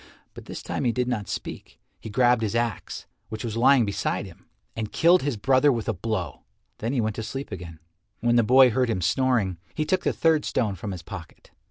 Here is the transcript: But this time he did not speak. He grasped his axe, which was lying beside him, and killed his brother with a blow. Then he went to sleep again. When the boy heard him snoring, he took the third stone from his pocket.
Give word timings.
But 0.33 0.45
this 0.45 0.63
time 0.63 0.83
he 0.83 0.91
did 0.91 1.07
not 1.07 1.27
speak. 1.29 1.79
He 1.99 2.09
grasped 2.09 2.41
his 2.41 2.55
axe, 2.55 3.05
which 3.29 3.43
was 3.43 3.55
lying 3.55 3.85
beside 3.85 4.25
him, 4.25 4.47
and 4.75 4.91
killed 4.91 5.21
his 5.21 5.37
brother 5.37 5.71
with 5.71 5.87
a 5.87 5.93
blow. 5.93 6.41
Then 6.79 6.91
he 6.91 6.99
went 7.01 7.15
to 7.17 7.21
sleep 7.23 7.51
again. 7.51 7.77
When 8.19 8.35
the 8.35 8.41
boy 8.41 8.71
heard 8.71 8.89
him 8.89 9.01
snoring, 9.01 9.59
he 9.75 9.85
took 9.85 10.03
the 10.03 10.11
third 10.11 10.43
stone 10.43 10.73
from 10.73 10.91
his 10.91 11.03
pocket. 11.03 11.51